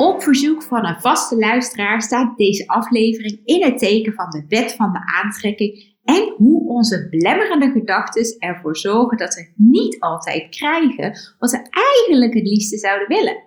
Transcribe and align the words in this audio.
Op 0.00 0.22
verzoek 0.22 0.62
van 0.62 0.86
een 0.86 1.00
vaste 1.00 1.36
luisteraar 1.36 2.02
staat 2.02 2.36
deze 2.36 2.66
aflevering 2.66 3.40
in 3.44 3.62
het 3.62 3.78
teken 3.78 4.12
van 4.12 4.30
de 4.30 4.44
wet 4.48 4.72
van 4.72 4.92
de 4.92 5.12
aantrekking 5.22 5.96
en 6.04 6.34
hoe 6.36 6.68
onze 6.68 7.08
belemmerende 7.10 7.70
gedachten 7.70 8.38
ervoor 8.38 8.76
zorgen 8.76 9.18
dat 9.18 9.34
we 9.34 9.52
niet 9.56 10.00
altijd 10.00 10.48
krijgen 10.48 11.18
wat 11.38 11.50
we 11.50 11.66
eigenlijk 11.70 12.34
het 12.34 12.46
liefste 12.46 12.78
zouden 12.78 13.08
willen. 13.08 13.42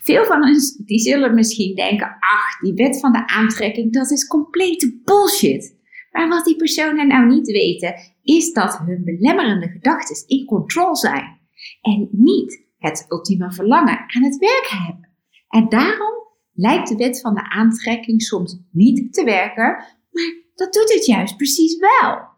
Veel 0.00 0.24
van 0.24 0.42
ons 0.42 0.76
die 0.76 0.98
zullen 0.98 1.34
misschien 1.34 1.74
denken, 1.74 2.16
ach, 2.20 2.60
die 2.60 2.74
wet 2.74 3.00
van 3.00 3.12
de 3.12 3.26
aantrekking, 3.26 3.92
dat 3.92 4.10
is 4.10 4.26
complete 4.26 5.00
bullshit. 5.04 5.78
Maar 6.10 6.28
wat 6.28 6.44
die 6.44 6.56
personen 6.56 7.08
nou 7.08 7.26
niet 7.26 7.50
weten, 7.50 7.94
is 8.22 8.52
dat 8.52 8.78
hun 8.78 9.04
belemmerende 9.04 9.68
gedachten 9.68 10.26
in 10.26 10.46
control 10.46 10.96
zijn. 10.96 11.38
En 11.80 12.08
niet 12.12 12.66
het 12.78 13.06
ultieme 13.08 13.52
verlangen 13.52 13.98
aan 14.06 14.22
het 14.22 14.36
werk 14.36 14.66
hebben. 14.68 15.09
En 15.50 15.68
daarom 15.68 16.14
lijkt 16.52 16.88
de 16.88 16.96
wet 16.96 17.20
van 17.20 17.34
de 17.34 17.50
aantrekking 17.50 18.22
soms 18.22 18.58
niet 18.70 19.12
te 19.12 19.24
werken, 19.24 19.84
maar 20.10 20.42
dat 20.54 20.72
doet 20.72 20.92
het 20.92 21.06
juist 21.06 21.36
precies 21.36 21.76
wel. 21.76 22.28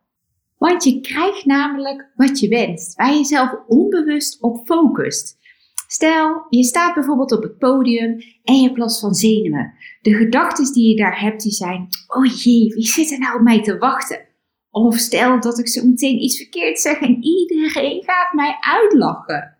Want 0.58 0.84
je 0.84 1.00
krijgt 1.00 1.44
namelijk 1.44 2.10
wat 2.14 2.40
je 2.40 2.48
wenst, 2.48 2.94
waar 2.94 3.14
je 3.14 3.24
zelf 3.24 3.50
onbewust 3.66 4.42
op 4.42 4.66
focust. 4.66 5.40
Stel, 5.86 6.46
je 6.48 6.64
staat 6.64 6.94
bijvoorbeeld 6.94 7.32
op 7.32 7.42
het 7.42 7.58
podium 7.58 8.22
en 8.42 8.54
je 8.54 8.62
hebt 8.62 8.78
last 8.78 9.00
van 9.00 9.14
zenuwen. 9.14 9.74
De 10.02 10.14
gedachten 10.14 10.72
die 10.72 10.88
je 10.88 10.96
daar 10.96 11.20
hebt, 11.20 11.42
die 11.42 11.52
zijn, 11.52 11.88
oh 12.06 12.24
jee, 12.24 12.74
wie 12.74 12.86
zit 12.86 13.10
er 13.10 13.18
nou 13.18 13.36
op 13.36 13.42
mij 13.42 13.62
te 13.62 13.78
wachten? 13.78 14.26
Of 14.70 14.96
stel 14.96 15.40
dat 15.40 15.58
ik 15.58 15.68
zo 15.68 15.86
meteen 15.86 16.22
iets 16.22 16.36
verkeerd 16.36 16.78
zeg 16.78 17.00
en 17.00 17.22
iedereen 17.22 18.02
gaat 18.04 18.32
mij 18.32 18.56
uitlachen. 18.60 19.56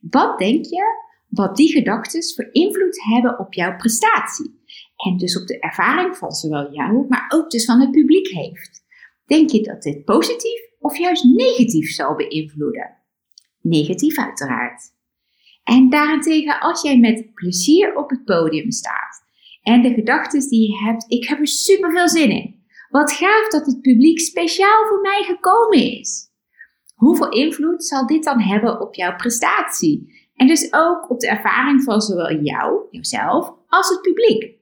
Wat 0.00 0.38
denk 0.38 0.64
je 0.64 0.84
wat 1.34 1.56
die 1.56 1.72
gedachten 1.72 2.34
voor 2.34 2.48
invloed 2.52 3.04
hebben 3.04 3.38
op 3.38 3.54
jouw 3.54 3.76
prestatie? 3.76 4.62
En 4.96 5.16
dus 5.16 5.40
op 5.40 5.46
de 5.46 5.58
ervaring 5.58 6.16
van 6.16 6.30
zowel 6.30 6.72
jou, 6.72 7.06
maar 7.08 7.24
ook 7.28 7.50
dus 7.50 7.64
van 7.64 7.80
het 7.80 7.90
publiek 7.90 8.28
heeft. 8.28 8.84
Denk 9.26 9.50
je 9.50 9.62
dat 9.62 9.82
dit 9.82 10.04
positief 10.04 10.60
of 10.78 10.98
juist 10.98 11.24
negatief 11.24 11.90
zal 11.90 12.14
beïnvloeden? 12.14 12.96
Negatief 13.60 14.18
uiteraard. 14.18 14.82
En 15.64 15.88
daarentegen, 15.90 16.60
als 16.60 16.82
jij 16.82 16.98
met 16.98 17.34
plezier 17.34 17.96
op 17.96 18.10
het 18.10 18.24
podium 18.24 18.70
staat 18.70 19.22
en 19.62 19.82
de 19.82 19.94
gedachten 19.94 20.48
die 20.48 20.70
je 20.70 20.84
hebt, 20.84 21.04
ik 21.08 21.28
heb 21.28 21.38
er 21.38 21.46
super 21.46 21.90
veel 21.90 22.08
zin 22.08 22.30
in. 22.30 22.62
Wat 22.88 23.12
gaaf 23.12 23.48
dat 23.48 23.66
het 23.66 23.80
publiek 23.80 24.20
speciaal 24.20 24.86
voor 24.88 25.00
mij 25.00 25.22
gekomen 25.22 25.98
is. 25.98 26.32
Hoeveel 26.94 27.28
invloed 27.28 27.84
zal 27.84 28.06
dit 28.06 28.24
dan 28.24 28.40
hebben 28.40 28.80
op 28.80 28.94
jouw 28.94 29.16
prestatie? 29.16 30.13
En 30.34 30.46
dus 30.46 30.72
ook 30.72 31.10
op 31.10 31.20
de 31.20 31.28
ervaring 31.28 31.82
van 31.82 32.00
zowel 32.00 32.40
jou, 32.42 32.80
jezelf, 32.90 33.52
als 33.68 33.88
het 33.88 34.00
publiek. 34.00 34.52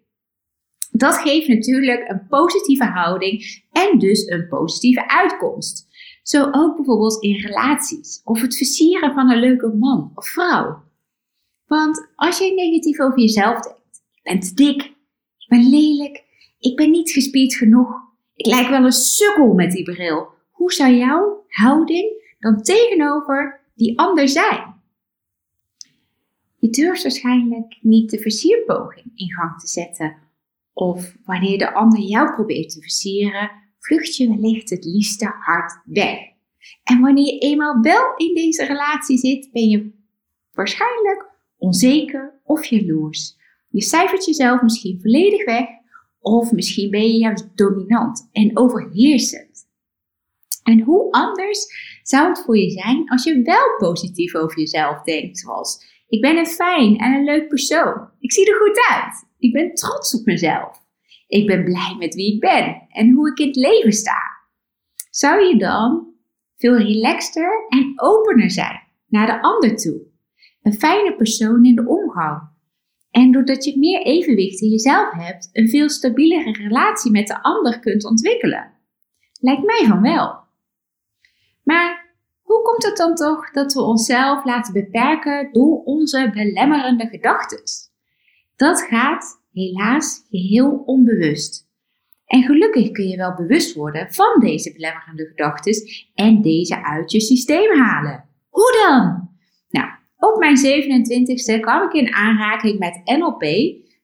Dat 0.91 1.15
geeft 1.15 1.49
natuurlijk 1.49 2.09
een 2.09 2.27
positieve 2.27 2.85
houding 2.85 3.63
en 3.73 3.99
dus 3.99 4.27
een 4.27 4.49
positieve 4.49 5.09
uitkomst. 5.09 5.89
Zo 6.23 6.49
ook 6.53 6.77
bijvoorbeeld 6.77 7.23
in 7.23 7.41
relaties 7.41 8.21
of 8.25 8.41
het 8.41 8.57
versieren 8.57 9.15
van 9.15 9.31
een 9.31 9.41
leuke 9.41 9.69
man 9.69 10.13
of 10.15 10.27
vrouw. 10.29 10.83
Want 11.67 12.09
als 12.15 12.39
je 12.39 12.55
negatief 12.55 13.01
over 13.01 13.19
jezelf 13.19 13.61
denkt, 13.61 14.03
ik 14.15 14.23
ben 14.23 14.41
te 14.41 14.55
dik, 14.55 14.83
ik 15.39 15.49
ben 15.49 15.71
lelijk, 15.71 16.25
ik 16.59 16.77
ben 16.77 16.91
niet 16.91 17.11
gespierd 17.11 17.55
genoeg, 17.55 17.95
ik 18.35 18.47
lijk 18.47 18.69
wel 18.69 18.85
een 18.85 18.93
sukkel 18.93 19.53
met 19.53 19.73
die 19.73 19.83
bril. 19.83 20.29
Hoe 20.51 20.73
zou 20.73 20.93
jouw 20.93 21.45
houding 21.47 22.37
dan 22.39 22.63
tegenover 22.63 23.61
die 23.75 23.99
ander 23.99 24.29
zijn? 24.29 24.72
Je 26.63 26.71
durft 26.71 27.03
waarschijnlijk 27.03 27.79
niet 27.81 28.11
de 28.11 28.19
versierpoging 28.19 29.13
in 29.15 29.33
gang 29.33 29.61
te 29.61 29.67
zetten. 29.67 30.17
Of 30.73 31.17
wanneer 31.25 31.59
de 31.59 31.75
ander 31.75 32.01
jou 32.01 32.33
probeert 32.35 32.71
te 32.71 32.81
versieren, 32.81 33.51
vlucht 33.79 34.17
je 34.17 34.29
wellicht 34.29 34.71
het 34.71 34.85
liefste 34.85 35.25
hard 35.25 35.81
weg. 35.85 36.19
En 36.83 37.01
wanneer 37.01 37.25
je 37.25 37.39
eenmaal 37.39 37.81
wel 37.81 38.17
in 38.17 38.35
deze 38.35 38.65
relatie 38.65 39.19
zit, 39.19 39.49
ben 39.53 39.69
je 39.69 39.91
waarschijnlijk 40.53 41.31
onzeker 41.57 42.41
of 42.45 42.65
jaloers. 42.65 43.37
Je 43.69 43.83
cijfert 43.83 44.25
jezelf 44.25 44.63
misschien 44.63 45.01
volledig 45.01 45.45
weg, 45.45 45.67
of 46.21 46.53
misschien 46.53 46.91
ben 46.91 47.07
je 47.07 47.19
juist 47.19 47.57
dominant 47.57 48.29
en 48.33 48.59
overheersend. 48.59 49.67
En 50.63 50.81
hoe 50.81 51.13
anders 51.13 51.67
zou 52.03 52.29
het 52.29 52.43
voor 52.45 52.59
je 52.59 52.71
zijn 52.71 53.11
als 53.11 53.25
je 53.25 53.43
wel 53.43 53.77
positief 53.79 54.35
over 54.35 54.59
jezelf 54.59 55.03
denkt, 55.03 55.39
zoals 55.39 55.92
ik 56.13 56.21
ben 56.21 56.37
een 56.37 56.47
fijn 56.47 56.99
en 56.99 57.13
een 57.13 57.25
leuk 57.25 57.49
persoon. 57.49 58.11
Ik 58.21 58.33
zie 58.33 58.51
er 58.51 58.57
goed 58.57 58.87
uit. 58.91 59.29
Ik 59.39 59.53
ben 59.53 59.75
trots 59.75 60.15
op 60.15 60.25
mezelf. 60.25 60.79
Ik 61.27 61.47
ben 61.47 61.65
blij 61.65 61.97
met 61.99 62.15
wie 62.15 62.35
ik 62.35 62.41
ben 62.41 62.87
en 62.89 63.11
hoe 63.11 63.31
ik 63.31 63.39
in 63.39 63.47
het 63.47 63.57
leven 63.57 63.93
sta. 63.93 64.21
Zou 65.11 65.43
je 65.43 65.59
dan 65.59 66.15
veel 66.57 66.77
relaxter 66.77 67.67
en 67.69 67.93
opener 67.97 68.51
zijn 68.51 68.81
naar 69.07 69.27
de 69.27 69.43
ander 69.43 69.77
toe? 69.77 70.03
Een 70.63 70.75
fijne 70.75 71.17
persoon 71.17 71.65
in 71.65 71.75
de 71.75 71.87
omgang. 71.87 72.51
En 73.11 73.33
doordat 73.33 73.65
je 73.65 73.79
meer 73.79 74.03
evenwicht 74.03 74.61
in 74.61 74.69
jezelf 74.69 75.13
hebt, 75.13 75.49
een 75.53 75.69
veel 75.69 75.89
stabielere 75.89 76.53
relatie 76.53 77.11
met 77.11 77.27
de 77.27 77.43
ander 77.43 77.81
kunt 77.81 78.05
ontwikkelen. 78.05 78.73
Lijkt 79.41 79.65
mij 79.65 79.85
van 79.89 80.03
wel. 80.03 80.41
Maar 81.63 82.02
hoe 82.53 82.63
komt 82.63 82.85
het 82.85 82.97
dan 82.97 83.15
toch 83.15 83.51
dat 83.51 83.73
we 83.73 83.81
onszelf 83.81 84.45
laten 84.45 84.73
beperken 84.73 85.49
door 85.53 85.83
onze 85.85 86.31
belemmerende 86.35 87.07
gedachten? 87.07 87.63
Dat 88.57 88.83
gaat 88.83 89.43
helaas 89.53 90.27
geheel 90.31 90.83
onbewust. 90.87 91.71
En 92.27 92.43
gelukkig 92.43 92.91
kun 92.91 93.09
je 93.09 93.17
wel 93.17 93.35
bewust 93.35 93.75
worden 93.75 94.13
van 94.13 94.41
deze 94.41 94.73
belemmerende 94.73 95.27
gedachten 95.27 95.75
en 96.15 96.43
deze 96.43 96.85
uit 96.85 97.13
je 97.13 97.21
systeem 97.21 97.79
halen. 97.79 98.25
Hoe 98.49 98.85
dan? 98.87 99.31
Nou, 99.71 99.91
op 100.17 100.39
mijn 100.39 100.57
27ste 100.57 101.61
kwam 101.61 101.83
ik 101.83 101.93
in 101.93 102.15
aanraking 102.15 102.79
met 102.79 103.01
NLP, 103.05 103.45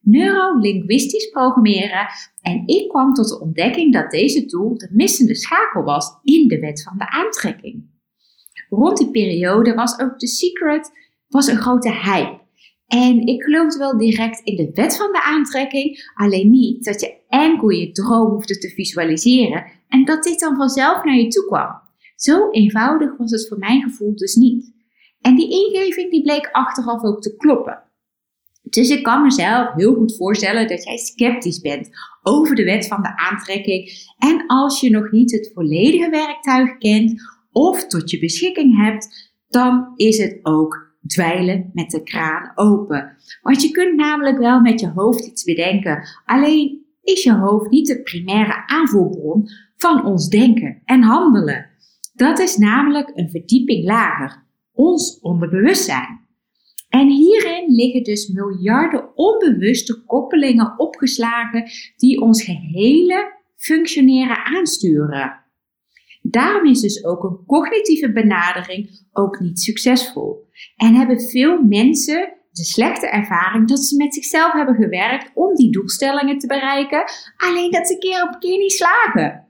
neurolinguistisch 0.00 1.28
programmeren, 1.30 2.06
en 2.40 2.62
ik 2.66 2.88
kwam 2.88 3.14
tot 3.14 3.28
de 3.28 3.40
ontdekking 3.40 3.92
dat 3.92 4.10
deze 4.10 4.46
tool 4.46 4.76
de 4.76 4.88
missende 4.92 5.34
schakel 5.34 5.82
was 5.82 6.18
in 6.22 6.48
de 6.48 6.58
wet 6.58 6.82
van 6.82 6.98
de 6.98 7.10
aantrekking 7.10 7.96
rond 8.68 8.96
die 8.96 9.10
periode 9.10 9.74
was 9.74 10.00
ook 10.00 10.18
The 10.18 10.26
Secret 10.26 10.90
was 11.28 11.46
een 11.46 11.56
grote 11.56 11.92
hype. 11.92 12.40
En 12.86 13.26
ik 13.26 13.42
geloofde 13.42 13.78
wel 13.78 13.98
direct 13.98 14.40
in 14.44 14.56
de 14.56 14.70
wet 14.74 14.96
van 14.96 15.12
de 15.12 15.22
aantrekking, 15.22 16.12
alleen 16.14 16.50
niet 16.50 16.84
dat 16.84 17.00
je 17.00 17.14
enkel 17.28 17.68
je 17.68 17.92
droom 17.92 18.30
hoefde 18.30 18.58
te 18.58 18.68
visualiseren 18.68 19.64
en 19.88 20.04
dat 20.04 20.22
dit 20.22 20.40
dan 20.40 20.56
vanzelf 20.56 21.04
naar 21.04 21.16
je 21.16 21.28
toe 21.28 21.46
kwam. 21.46 21.80
Zo 22.16 22.50
eenvoudig 22.50 23.16
was 23.16 23.30
het 23.30 23.48
voor 23.48 23.58
mijn 23.58 23.82
gevoel 23.82 24.16
dus 24.16 24.34
niet. 24.34 24.72
En 25.20 25.36
die 25.36 25.50
ingeving 25.50 26.10
die 26.10 26.22
bleek 26.22 26.48
achteraf 26.52 27.02
ook 27.02 27.22
te 27.22 27.36
kloppen. 27.36 27.82
Dus 28.62 28.90
ik 28.90 29.02
kan 29.02 29.22
mezelf 29.22 29.72
heel 29.74 29.94
goed 29.94 30.16
voorstellen 30.16 30.68
dat 30.68 30.84
jij 30.84 30.96
sceptisch 30.96 31.60
bent 31.60 31.88
over 32.22 32.54
de 32.54 32.64
wet 32.64 32.86
van 32.86 33.02
de 33.02 33.16
aantrekking. 33.16 33.90
En 34.18 34.46
als 34.46 34.80
je 34.80 34.90
nog 34.90 35.10
niet 35.10 35.32
het 35.32 35.50
volledige 35.54 36.10
werktuig 36.10 36.78
kent 36.78 37.37
of 37.52 37.86
tot 37.86 38.10
je 38.10 38.18
beschikking 38.18 38.76
hebt, 38.84 39.32
dan 39.48 39.92
is 39.96 40.18
het 40.18 40.38
ook 40.42 40.96
dweilen 41.06 41.70
met 41.72 41.90
de 41.90 42.02
kraan 42.02 42.52
open. 42.54 43.16
Want 43.42 43.62
je 43.62 43.70
kunt 43.70 43.96
namelijk 43.96 44.38
wel 44.38 44.60
met 44.60 44.80
je 44.80 44.88
hoofd 44.88 45.26
iets 45.26 45.44
bedenken, 45.44 46.08
alleen 46.24 46.86
is 47.02 47.22
je 47.22 47.32
hoofd 47.32 47.70
niet 47.70 47.86
de 47.86 48.02
primaire 48.02 48.66
aanvoerbron 48.66 49.48
van 49.76 50.04
ons 50.04 50.28
denken 50.28 50.82
en 50.84 51.02
handelen. 51.02 51.70
Dat 52.14 52.38
is 52.38 52.56
namelijk 52.56 53.10
een 53.14 53.30
verdieping 53.30 53.84
lager, 53.84 54.46
ons 54.72 55.18
onderbewustzijn. 55.20 56.26
En 56.88 57.08
hierin 57.08 57.74
liggen 57.74 58.02
dus 58.02 58.28
miljarden 58.28 59.16
onbewuste 59.16 60.04
koppelingen 60.04 60.78
opgeslagen 60.78 61.70
die 61.96 62.20
ons 62.20 62.44
gehele 62.44 63.32
functioneren 63.56 64.44
aansturen. 64.44 65.47
Daarom 66.22 66.66
is 66.66 66.80
dus 66.80 67.04
ook 67.04 67.22
een 67.22 67.44
cognitieve 67.46 68.12
benadering 68.12 69.06
ook 69.12 69.40
niet 69.40 69.60
succesvol. 69.60 70.48
En 70.76 70.94
hebben 70.94 71.20
veel 71.20 71.62
mensen 71.62 72.32
de 72.50 72.64
slechte 72.64 73.08
ervaring 73.08 73.68
dat 73.68 73.84
ze 73.84 73.96
met 73.96 74.14
zichzelf 74.14 74.52
hebben 74.52 74.74
gewerkt 74.74 75.30
om 75.34 75.54
die 75.54 75.70
doelstellingen 75.70 76.38
te 76.38 76.46
bereiken, 76.46 77.04
alleen 77.36 77.70
dat 77.70 77.86
ze 77.88 77.98
keer 77.98 78.22
op 78.22 78.40
keer 78.40 78.58
niet 78.58 78.72
slagen. 78.72 79.46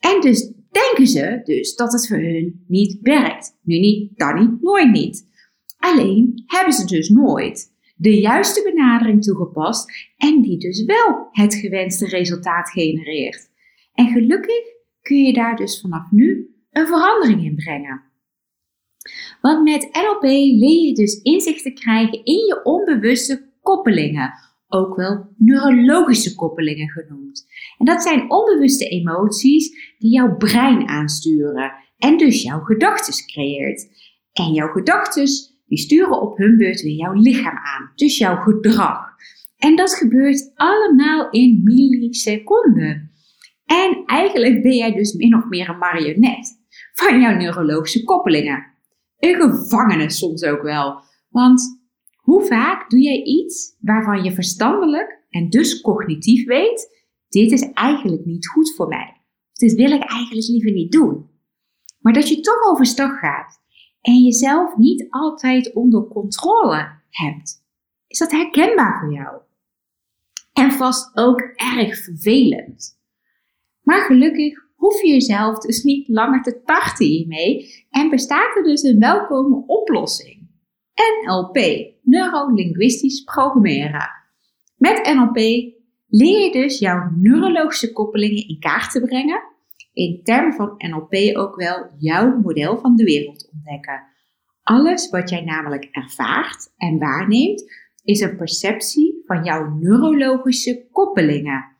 En 0.00 0.20
dus 0.20 0.52
denken 0.70 1.06
ze 1.06 1.40
dus 1.44 1.74
dat 1.74 1.92
het 1.92 2.06
voor 2.08 2.16
hun 2.16 2.64
niet 2.68 2.98
werkt. 3.00 3.58
Nu 3.62 3.78
niet, 3.78 4.18
dan 4.18 4.34
niet, 4.34 4.62
nooit 4.62 4.92
niet. 4.92 5.30
Alleen 5.78 6.42
hebben 6.46 6.72
ze 6.72 6.86
dus 6.86 7.08
nooit 7.08 7.72
de 7.96 8.20
juiste 8.20 8.70
benadering 8.74 9.22
toegepast 9.22 9.90
en 10.16 10.42
die 10.42 10.58
dus 10.58 10.84
wel 10.84 11.28
het 11.30 11.54
gewenste 11.54 12.06
resultaat 12.06 12.70
genereert. 12.70 13.50
En 13.94 14.08
gelukkig 14.08 14.71
kun 15.02 15.16
je 15.16 15.32
daar 15.32 15.56
dus 15.56 15.80
vanaf 15.80 16.10
nu 16.10 16.54
een 16.70 16.86
verandering 16.86 17.44
in 17.44 17.54
brengen. 17.54 18.02
Want 19.40 19.62
met 19.62 19.88
NLP 19.92 20.22
leer 20.22 20.86
je 20.86 20.94
dus 20.94 21.22
inzicht 21.22 21.62
te 21.62 21.72
krijgen 21.72 22.24
in 22.24 22.46
je 22.46 22.60
onbewuste 22.64 23.50
koppelingen, 23.60 24.32
ook 24.68 24.96
wel 24.96 25.34
neurologische 25.36 26.34
koppelingen 26.34 26.88
genoemd. 26.88 27.46
En 27.78 27.86
dat 27.86 28.02
zijn 28.02 28.30
onbewuste 28.30 28.88
emoties 28.88 29.94
die 29.98 30.12
jouw 30.12 30.36
brein 30.36 30.88
aansturen 30.88 31.72
en 31.98 32.16
dus 32.16 32.42
jouw 32.42 32.60
gedachten 32.60 33.26
creëert. 33.26 33.88
En 34.32 34.52
jouw 34.52 34.68
gedachten 34.68 35.26
die 35.66 35.78
sturen 35.78 36.20
op 36.20 36.36
hun 36.36 36.56
beurt 36.56 36.82
weer 36.82 36.94
jouw 36.94 37.12
lichaam 37.12 37.56
aan, 37.56 37.92
dus 37.94 38.18
jouw 38.18 38.36
gedrag. 38.36 39.10
En 39.56 39.76
dat 39.76 39.94
gebeurt 39.94 40.52
allemaal 40.54 41.30
in 41.30 41.60
milliseconden. 41.64 43.11
En 43.80 44.02
eigenlijk 44.06 44.62
ben 44.62 44.76
jij 44.76 44.92
dus 44.92 45.12
min 45.12 45.36
of 45.36 45.44
meer 45.44 45.68
een 45.68 45.78
marionet 45.78 46.60
van 46.92 47.20
jouw 47.20 47.36
neurologische 47.36 48.04
koppelingen. 48.04 48.66
Een 49.18 49.34
gevangene 49.34 50.10
soms 50.10 50.42
ook 50.42 50.62
wel. 50.62 51.02
Want 51.28 51.80
hoe 52.16 52.44
vaak 52.44 52.90
doe 52.90 53.00
jij 53.00 53.22
iets 53.22 53.76
waarvan 53.80 54.24
je 54.24 54.32
verstandelijk 54.32 55.24
en 55.30 55.48
dus 55.48 55.80
cognitief 55.80 56.46
weet, 56.46 57.04
dit 57.28 57.52
is 57.52 57.72
eigenlijk 57.72 58.24
niet 58.24 58.48
goed 58.48 58.74
voor 58.74 58.88
mij. 58.88 59.16
Dit 59.52 59.74
wil 59.74 59.90
ik 59.90 60.02
eigenlijk 60.02 60.48
liever 60.48 60.72
niet 60.72 60.92
doen. 60.92 61.30
Maar 62.00 62.12
dat 62.12 62.28
je 62.28 62.40
toch 62.40 62.62
overstag 62.70 63.18
gaat 63.18 63.60
en 64.00 64.22
jezelf 64.22 64.76
niet 64.76 65.06
altijd 65.10 65.74
onder 65.74 66.08
controle 66.08 67.00
hebt. 67.10 67.64
Is 68.06 68.18
dat 68.18 68.30
herkenbaar 68.30 68.98
voor 69.00 69.12
jou? 69.12 69.40
En 70.52 70.72
vast 70.72 71.16
ook 71.16 71.40
erg 71.40 71.96
vervelend. 71.96 73.00
Maar 73.82 74.00
gelukkig 74.00 74.58
hoef 74.74 75.02
je 75.02 75.08
jezelf 75.08 75.58
dus 75.58 75.82
niet 75.82 76.08
langer 76.08 76.42
te 76.42 76.62
tarten 76.64 77.06
hiermee 77.06 77.84
en 77.90 78.10
bestaat 78.10 78.56
er 78.56 78.62
dus 78.62 78.82
een 78.82 78.98
welkome 78.98 79.62
oplossing. 79.66 80.50
NLP, 81.24 81.56
Neurolinguistisch 82.02 83.24
Programmeren. 83.24 84.10
Met 84.76 85.14
NLP 85.14 85.36
leer 86.08 86.40
je 86.40 86.52
dus 86.52 86.78
jouw 86.78 87.10
neurologische 87.16 87.92
koppelingen 87.92 88.48
in 88.48 88.58
kaart 88.58 88.90
te 88.90 89.00
brengen. 89.00 89.42
In 89.92 90.20
termen 90.22 90.52
van 90.52 90.74
NLP 90.76 91.36
ook 91.36 91.56
wel 91.56 91.90
jouw 91.98 92.40
model 92.40 92.78
van 92.78 92.96
de 92.96 93.04
wereld 93.04 93.50
ontdekken. 93.52 94.02
Alles 94.62 95.10
wat 95.10 95.30
jij 95.30 95.44
namelijk 95.44 95.88
ervaart 95.90 96.74
en 96.76 96.98
waarneemt, 96.98 97.64
is 98.04 98.20
een 98.20 98.36
perceptie 98.36 99.22
van 99.26 99.44
jouw 99.44 99.74
neurologische 99.74 100.86
koppelingen. 100.90 101.71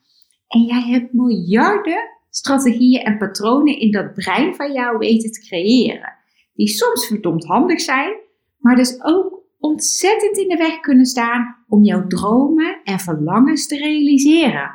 En 0.53 0.63
jij 0.63 0.83
hebt 0.83 1.13
miljarden 1.13 2.11
strategieën 2.31 3.03
en 3.03 3.19
patronen 3.19 3.79
in 3.79 3.91
dat 3.91 4.15
brein 4.15 4.55
van 4.55 4.73
jou 4.73 4.99
weten 4.99 5.33
te 5.33 5.41
creëren. 5.41 6.15
Die 6.55 6.69
soms 6.69 7.07
verdomd 7.07 7.45
handig 7.45 7.81
zijn, 7.81 8.15
maar 8.59 8.77
dus 8.77 9.03
ook 9.03 9.43
ontzettend 9.59 10.39
in 10.39 10.49
de 10.49 10.57
weg 10.57 10.81
kunnen 10.81 11.07
staan 11.07 11.57
om 11.69 11.83
jouw 11.83 12.07
dromen 12.07 12.81
en 12.85 12.99
verlangens 12.99 13.67
te 13.67 13.77
realiseren. 13.77 14.71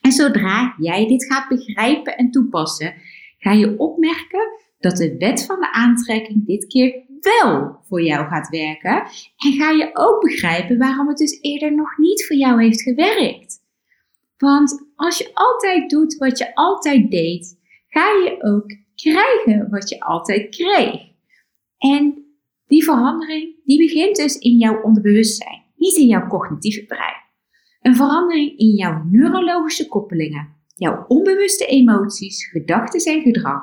En 0.00 0.12
zodra 0.12 0.74
jij 0.78 1.06
dit 1.06 1.24
gaat 1.24 1.48
begrijpen 1.48 2.16
en 2.16 2.30
toepassen, 2.30 2.94
ga 3.38 3.52
je 3.52 3.78
opmerken 3.78 4.48
dat 4.78 4.96
de 4.96 5.16
wet 5.18 5.44
van 5.44 5.60
de 5.60 5.72
aantrekking 5.72 6.46
dit 6.46 6.66
keer 6.66 7.04
wel 7.20 7.76
voor 7.88 8.02
jou 8.02 8.28
gaat 8.28 8.48
werken. 8.48 9.02
En 9.36 9.52
ga 9.52 9.70
je 9.70 9.90
ook 9.92 10.20
begrijpen 10.20 10.78
waarom 10.78 11.08
het 11.08 11.18
dus 11.18 11.38
eerder 11.40 11.74
nog 11.74 11.98
niet 11.98 12.26
voor 12.26 12.36
jou 12.36 12.62
heeft 12.62 12.82
gewerkt. 12.82 13.61
Want 14.42 14.90
als 14.94 15.18
je 15.18 15.30
altijd 15.34 15.90
doet 15.90 16.16
wat 16.16 16.38
je 16.38 16.54
altijd 16.54 17.10
deed, 17.10 17.58
ga 17.88 18.06
je 18.06 18.36
ook 18.40 18.76
krijgen 18.94 19.70
wat 19.70 19.88
je 19.88 20.00
altijd 20.00 20.56
kreeg. 20.56 21.00
En 21.78 22.24
die 22.66 22.84
verandering, 22.84 23.64
die 23.64 23.78
begint 23.78 24.16
dus 24.16 24.38
in 24.38 24.56
jouw 24.56 24.82
onderbewustzijn, 24.82 25.62
niet 25.76 25.96
in 25.96 26.06
jouw 26.06 26.26
cognitieve 26.26 26.84
brein. 26.84 27.22
Een 27.80 27.96
verandering 27.96 28.58
in 28.58 28.74
jouw 28.74 29.02
neurologische 29.10 29.88
koppelingen, 29.88 30.56
jouw 30.74 31.04
onbewuste 31.08 31.66
emoties, 31.66 32.46
gedachten 32.46 33.12
en 33.12 33.22
gedrag, 33.22 33.62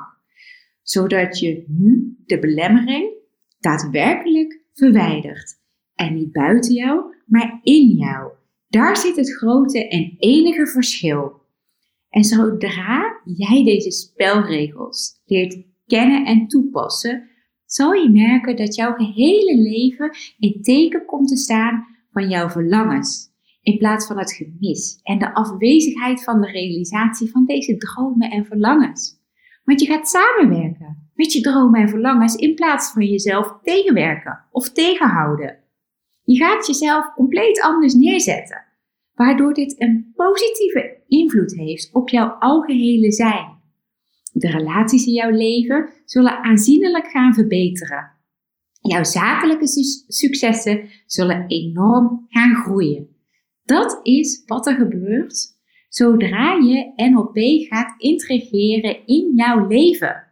zodat 0.82 1.38
je 1.38 1.64
nu 1.68 2.16
de 2.26 2.38
belemmering 2.38 3.12
daadwerkelijk 3.58 4.60
verwijdert. 4.72 5.58
En 5.94 6.14
niet 6.14 6.32
buiten 6.32 6.74
jou, 6.74 7.14
maar 7.26 7.60
in 7.62 7.88
jou. 7.88 8.38
Daar 8.70 8.96
zit 8.96 9.16
het 9.16 9.36
grote 9.36 9.88
en 9.88 10.14
enige 10.18 10.66
verschil. 10.66 11.40
En 12.08 12.24
zodra 12.24 13.20
jij 13.24 13.64
deze 13.64 13.90
spelregels 13.90 15.20
leert 15.24 15.58
kennen 15.86 16.24
en 16.24 16.46
toepassen, 16.46 17.28
zal 17.64 17.92
je 17.92 18.10
merken 18.10 18.56
dat 18.56 18.74
jouw 18.74 18.92
gehele 18.92 19.56
leven 19.56 20.10
in 20.38 20.62
teken 20.62 21.04
komt 21.04 21.28
te 21.28 21.36
staan 21.36 21.86
van 22.12 22.28
jouw 22.28 22.48
verlangens. 22.48 23.28
In 23.62 23.78
plaats 23.78 24.06
van 24.06 24.18
het 24.18 24.32
gemis 24.32 25.00
en 25.02 25.18
de 25.18 25.34
afwezigheid 25.34 26.24
van 26.24 26.40
de 26.40 26.50
realisatie 26.50 27.30
van 27.30 27.44
deze 27.44 27.76
dromen 27.76 28.30
en 28.30 28.44
verlangens. 28.44 29.18
Want 29.64 29.80
je 29.80 29.86
gaat 29.86 30.08
samenwerken 30.08 31.10
met 31.14 31.32
je 31.32 31.40
dromen 31.40 31.80
en 31.80 31.88
verlangens 31.88 32.34
in 32.34 32.54
plaats 32.54 32.92
van 32.92 33.06
jezelf 33.06 33.58
tegenwerken 33.62 34.44
of 34.50 34.70
tegenhouden. 34.70 35.59
Je 36.30 36.36
gaat 36.36 36.66
jezelf 36.66 37.12
compleet 37.14 37.60
anders 37.60 37.94
neerzetten, 37.94 38.64
waardoor 39.14 39.54
dit 39.54 39.80
een 39.80 40.12
positieve 40.14 41.02
invloed 41.08 41.56
heeft 41.56 41.90
op 41.92 42.08
jouw 42.08 42.28
algehele 42.28 43.12
zijn. 43.12 43.58
De 44.32 44.50
relaties 44.50 45.06
in 45.06 45.12
jouw 45.12 45.30
leven 45.30 45.90
zullen 46.04 46.42
aanzienlijk 46.42 47.06
gaan 47.06 47.34
verbeteren. 47.34 48.10
Jouw 48.80 49.04
zakelijke 49.04 49.66
successen 50.08 50.88
zullen 51.06 51.46
enorm 51.46 52.26
gaan 52.28 52.54
groeien. 52.54 53.16
Dat 53.64 54.00
is 54.02 54.42
wat 54.46 54.66
er 54.66 54.74
gebeurt 54.74 55.58
zodra 55.88 56.52
je 56.52 56.92
NLP 56.96 57.66
gaat 57.68 57.94
integreren 57.98 59.06
in 59.06 59.32
jouw 59.34 59.66
leven. 59.66 60.26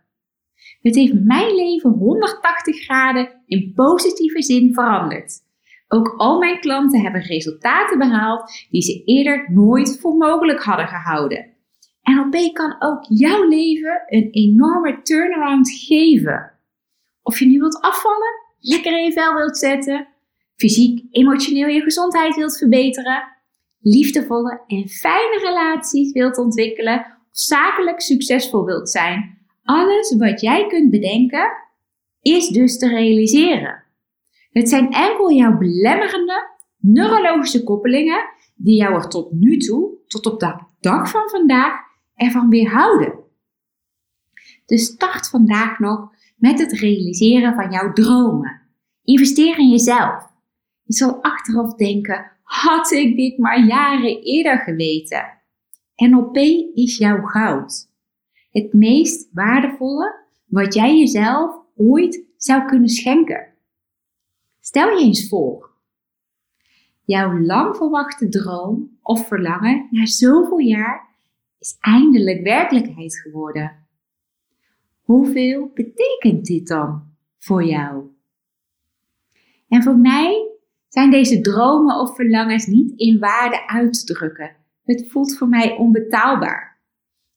Het 0.80 0.94
heeft 0.94 1.24
mijn 1.24 1.54
leven 1.54 1.90
180 1.90 2.84
graden 2.84 3.42
in 3.46 3.72
positieve 3.74 4.42
zin 4.42 4.74
veranderd. 4.74 5.46
Ook 5.88 6.14
al 6.16 6.38
mijn 6.38 6.60
klanten 6.60 7.00
hebben 7.00 7.20
resultaten 7.20 7.98
behaald 7.98 8.66
die 8.70 8.82
ze 8.82 9.02
eerder 9.04 9.52
nooit 9.52 9.98
voor 10.00 10.14
mogelijk 10.14 10.62
hadden 10.62 10.88
gehouden. 10.88 11.56
NLP 12.02 12.54
kan 12.54 12.76
ook 12.78 13.04
jouw 13.08 13.48
leven 13.48 14.02
een 14.06 14.28
enorme 14.30 15.02
turnaround 15.02 15.70
geven. 15.70 16.52
Of 17.22 17.38
je 17.38 17.46
nu 17.46 17.58
wilt 17.58 17.80
afvallen, 17.80 18.32
lekker 18.58 18.98
in 18.98 19.04
je 19.04 19.12
vel 19.12 19.34
wilt 19.34 19.58
zetten, 19.58 20.08
fysiek, 20.56 21.04
emotioneel 21.10 21.68
je 21.68 21.80
gezondheid 21.80 22.36
wilt 22.36 22.58
verbeteren, 22.58 23.22
liefdevolle 23.80 24.62
en 24.66 24.88
fijne 24.88 25.40
relaties 25.42 26.12
wilt 26.12 26.38
ontwikkelen 26.38 26.98
of 26.98 27.26
zakelijk 27.30 28.00
succesvol 28.00 28.64
wilt 28.64 28.90
zijn. 28.90 29.38
Alles 29.62 30.16
wat 30.16 30.40
jij 30.40 30.66
kunt 30.66 30.90
bedenken 30.90 31.52
is 32.22 32.48
dus 32.48 32.78
te 32.78 32.88
realiseren. 32.88 33.87
Het 34.58 34.68
zijn 34.68 34.92
enkel 34.92 35.32
jouw 35.32 35.58
belemmerende 35.58 36.56
neurologische 36.76 37.64
koppelingen 37.64 38.28
die 38.56 38.76
jou 38.76 38.94
er 38.94 39.08
tot 39.08 39.32
nu 39.32 39.56
toe, 39.56 39.90
tot 40.06 40.26
op 40.26 40.40
de 40.40 40.54
dag 40.80 41.10
van 41.10 41.28
vandaag, 41.28 41.72
ervan 42.14 42.48
weerhouden. 42.48 43.14
Dus 44.66 44.84
start 44.84 45.28
vandaag 45.28 45.78
nog 45.78 46.12
met 46.36 46.58
het 46.58 46.72
realiseren 46.72 47.54
van 47.54 47.70
jouw 47.70 47.92
dromen. 47.92 48.60
Investeer 49.02 49.58
in 49.58 49.70
jezelf. 49.70 50.32
Je 50.82 50.94
zal 50.94 51.22
achteraf 51.22 51.74
denken, 51.74 52.30
had 52.42 52.90
ik 52.90 53.16
dit 53.16 53.38
maar 53.38 53.66
jaren 53.66 54.22
eerder 54.22 54.58
geweten. 54.58 55.42
NLP 55.96 56.36
is 56.74 56.98
jouw 56.98 57.22
goud. 57.22 57.90
Het 58.50 58.72
meest 58.72 59.28
waardevolle 59.32 60.24
wat 60.46 60.74
jij 60.74 60.98
jezelf 60.98 61.56
ooit 61.76 62.24
zou 62.36 62.64
kunnen 62.64 62.88
schenken. 62.88 63.56
Stel 64.68 64.88
je 64.88 65.04
eens 65.04 65.28
voor, 65.28 65.70
jouw 67.04 67.38
lang 67.38 67.76
verwachte 67.76 68.28
droom 68.28 68.98
of 69.02 69.26
verlangen 69.26 69.88
na 69.90 70.06
zoveel 70.06 70.58
jaar 70.58 71.08
is 71.58 71.76
eindelijk 71.80 72.42
werkelijkheid 72.42 73.16
geworden. 73.16 73.86
Hoeveel 75.02 75.70
betekent 75.74 76.44
dit 76.44 76.66
dan 76.66 77.02
voor 77.38 77.64
jou? 77.64 78.04
En 79.68 79.82
voor 79.82 79.96
mij 79.96 80.50
zijn 80.88 81.10
deze 81.10 81.40
dromen 81.40 82.00
of 82.00 82.14
verlangens 82.14 82.66
niet 82.66 82.92
in 82.96 83.18
waarde 83.18 83.66
uit 83.66 84.06
te 84.06 84.14
drukken. 84.14 84.56
Het 84.84 85.10
voelt 85.10 85.36
voor 85.36 85.48
mij 85.48 85.76
onbetaalbaar. 85.76 86.78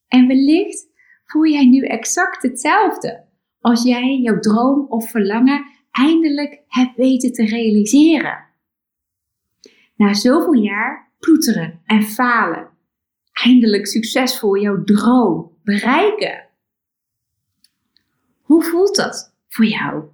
En 0.08 0.26
wellicht 0.26 0.86
voel 1.24 1.46
jij 1.46 1.64
nu 1.64 1.86
exact 1.86 2.42
hetzelfde 2.42 3.24
als 3.60 3.82
jij 3.82 4.18
jouw 4.18 4.38
droom 4.38 4.86
of 4.88 5.10
verlangen 5.10 5.64
eindelijk 5.92 6.62
hebt 6.68 6.96
weten 6.96 7.32
te 7.32 7.44
realiseren. 7.44 8.44
Na 9.96 10.14
zoveel 10.14 10.52
jaar 10.52 11.12
ploeteren 11.18 11.80
en 11.84 12.02
falen, 12.02 12.68
eindelijk 13.32 13.86
succesvol 13.86 14.58
jouw 14.58 14.84
droom 14.84 15.58
bereiken. 15.64 16.48
Hoe 18.40 18.62
voelt 18.62 18.96
dat 18.96 19.36
voor 19.48 19.64
jou? 19.64 20.04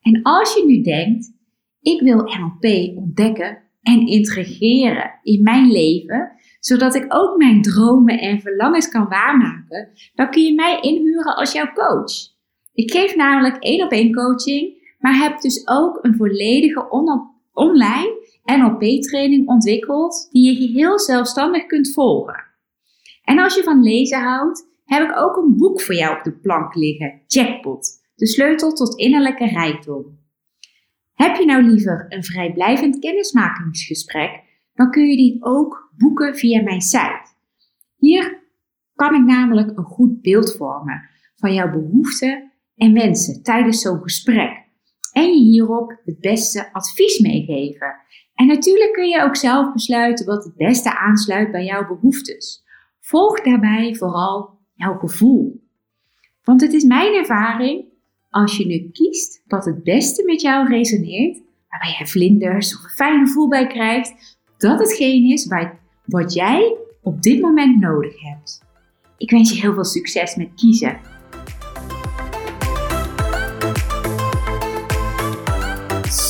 En 0.00 0.22
als 0.22 0.54
je 0.54 0.64
nu 0.66 0.82
denkt, 0.82 1.32
ik 1.80 2.00
wil 2.00 2.22
NLP 2.22 2.96
ontdekken 2.96 3.62
en 3.82 4.06
integreren 4.06 5.18
in 5.22 5.42
mijn 5.42 5.70
leven, 5.70 6.32
zodat 6.60 6.94
ik 6.94 7.04
ook 7.08 7.36
mijn 7.36 7.62
dromen 7.62 8.18
en 8.18 8.40
verlangens 8.40 8.88
kan 8.88 9.08
waarmaken, 9.08 9.90
dan 10.14 10.30
kun 10.30 10.42
je 10.42 10.54
mij 10.54 10.80
inhuren 10.80 11.36
als 11.36 11.52
jouw 11.52 11.72
coach. 11.72 12.37
Ik 12.78 12.90
geef 12.90 13.16
namelijk 13.16 13.56
één 13.56 13.84
op 13.84 13.90
één 13.90 14.12
coaching, 14.12 14.94
maar 14.98 15.18
heb 15.18 15.40
dus 15.40 15.68
ook 15.68 15.98
een 16.02 16.16
volledige 16.16 16.90
online 17.52 18.26
NLP 18.44 19.02
training 19.02 19.48
ontwikkeld 19.48 20.28
die 20.30 20.60
je 20.60 20.68
heel 20.78 20.98
zelfstandig 20.98 21.66
kunt 21.66 21.92
volgen. 21.92 22.44
En 23.24 23.38
als 23.38 23.54
je 23.54 23.62
van 23.62 23.82
lezen 23.82 24.20
houdt, 24.20 24.66
heb 24.84 25.10
ik 25.10 25.16
ook 25.16 25.36
een 25.36 25.56
boek 25.56 25.80
voor 25.80 25.94
jou 25.94 26.16
op 26.16 26.24
de 26.24 26.32
plank 26.32 26.74
liggen, 26.74 27.20
Jackpot, 27.26 27.88
de 28.14 28.26
sleutel 28.26 28.72
tot 28.72 28.98
innerlijke 28.98 29.46
rijkdom. 29.46 30.18
Heb 31.14 31.36
je 31.36 31.44
nou 31.44 31.62
liever 31.62 32.06
een 32.08 32.24
vrijblijvend 32.24 32.98
kennismakingsgesprek, 32.98 34.42
dan 34.74 34.90
kun 34.90 35.06
je 35.06 35.16
die 35.16 35.36
ook 35.40 35.92
boeken 35.96 36.36
via 36.36 36.62
mijn 36.62 36.80
site. 36.80 37.34
Hier 37.96 38.42
kan 38.94 39.14
ik 39.14 39.24
namelijk 39.24 39.78
een 39.78 39.84
goed 39.84 40.22
beeld 40.22 40.56
vormen 40.56 41.08
van 41.36 41.54
jouw 41.54 41.70
behoeften 41.70 42.48
en 42.78 42.92
wensen 42.92 43.42
tijdens 43.42 43.80
zo'n 43.80 44.02
gesprek. 44.02 44.66
En 45.12 45.32
je 45.32 45.50
hierop 45.50 46.00
het 46.04 46.20
beste 46.20 46.72
advies 46.72 47.18
meegeven. 47.18 47.96
En 48.34 48.46
natuurlijk 48.46 48.92
kun 48.92 49.08
je 49.08 49.22
ook 49.22 49.36
zelf 49.36 49.72
besluiten 49.72 50.26
wat 50.26 50.44
het 50.44 50.56
beste 50.56 50.98
aansluit 50.98 51.50
bij 51.50 51.64
jouw 51.64 51.86
behoeftes. 51.86 52.64
Volg 53.00 53.40
daarbij 53.40 53.94
vooral 53.94 54.58
jouw 54.74 54.98
gevoel. 54.98 55.66
Want 56.42 56.60
het 56.60 56.72
is 56.72 56.84
mijn 56.84 57.14
ervaring, 57.14 57.84
als 58.30 58.56
je 58.56 58.66
nu 58.66 58.90
kiest 58.92 59.42
wat 59.46 59.64
het 59.64 59.82
beste 59.82 60.24
met 60.24 60.40
jou 60.40 60.68
resoneert, 60.68 61.42
waarbij 61.68 61.96
je 61.98 62.06
vlinders 62.06 62.76
of 62.76 62.84
een 62.84 62.90
fijn 62.90 63.26
gevoel 63.26 63.48
bij 63.48 63.66
krijgt, 63.66 64.38
dat 64.58 64.78
hetgeen 64.78 65.30
is 65.30 65.48
wat 66.04 66.34
jij 66.34 66.76
op 67.02 67.22
dit 67.22 67.40
moment 67.40 67.80
nodig 67.80 68.20
hebt. 68.20 68.64
Ik 69.16 69.30
wens 69.30 69.52
je 69.52 69.60
heel 69.60 69.74
veel 69.74 69.84
succes 69.84 70.36
met 70.36 70.54
kiezen. 70.54 71.00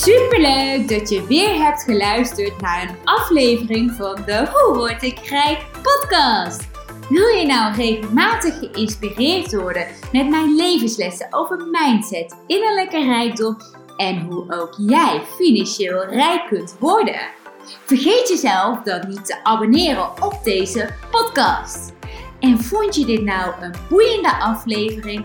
Superleuk 0.08 0.88
dat 0.88 1.08
je 1.08 1.26
weer 1.26 1.64
hebt 1.64 1.82
geluisterd 1.82 2.60
naar 2.60 2.82
een 2.82 2.96
aflevering 3.04 3.92
van 3.92 4.22
de 4.26 4.48
Hoe 4.52 4.76
Word 4.76 5.02
ik 5.02 5.18
Rijk 5.18 5.66
podcast. 5.82 6.68
Wil 7.08 7.26
je 7.26 7.46
nou 7.46 7.74
regelmatig 7.74 8.58
geïnspireerd 8.58 9.54
worden 9.54 9.86
met 10.12 10.28
mijn 10.28 10.54
levenslessen 10.56 11.26
over 11.30 11.66
mindset, 11.70 12.36
innerlijke 12.46 13.04
rijkdom 13.04 13.56
en 13.96 14.20
hoe 14.20 14.60
ook 14.60 14.74
jij 14.76 15.22
financieel 15.36 16.04
rijk 16.04 16.46
kunt 16.46 16.76
worden? 16.78 17.20
Vergeet 17.84 18.28
jezelf 18.28 18.82
dan 18.82 19.08
niet 19.08 19.26
te 19.26 19.44
abonneren 19.44 20.22
op 20.22 20.40
deze 20.44 20.94
podcast. 21.10 21.92
En 22.40 22.58
vond 22.58 22.94
je 22.94 23.04
dit 23.04 23.22
nou 23.22 23.52
een 23.60 23.74
boeiende 23.88 24.36
aflevering? 24.40 25.24